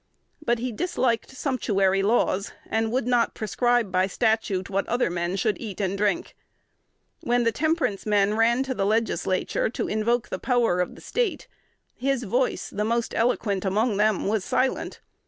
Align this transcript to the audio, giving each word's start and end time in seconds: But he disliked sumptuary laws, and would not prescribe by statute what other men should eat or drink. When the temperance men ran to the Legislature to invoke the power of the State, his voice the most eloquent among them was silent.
But 0.43 0.57
he 0.57 0.71
disliked 0.71 1.29
sumptuary 1.29 2.01
laws, 2.01 2.53
and 2.65 2.91
would 2.91 3.05
not 3.05 3.35
prescribe 3.35 3.91
by 3.91 4.07
statute 4.07 4.67
what 4.67 4.87
other 4.87 5.11
men 5.11 5.35
should 5.35 5.61
eat 5.61 5.79
or 5.79 5.95
drink. 5.95 6.35
When 7.19 7.43
the 7.43 7.51
temperance 7.51 8.07
men 8.07 8.35
ran 8.35 8.63
to 8.63 8.73
the 8.73 8.87
Legislature 8.87 9.69
to 9.69 9.87
invoke 9.87 10.29
the 10.29 10.39
power 10.39 10.81
of 10.81 10.95
the 10.95 11.01
State, 11.01 11.47
his 11.93 12.23
voice 12.23 12.67
the 12.71 12.83
most 12.83 13.13
eloquent 13.13 13.63
among 13.63 13.97
them 13.97 14.25
was 14.25 14.43
silent. 14.43 15.01